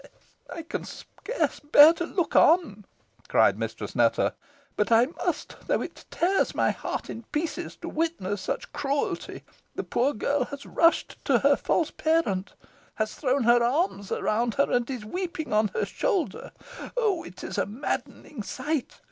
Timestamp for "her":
11.37-11.55, 13.43-13.63, 14.55-14.71, 15.75-15.85